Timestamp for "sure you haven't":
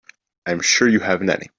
0.61-1.29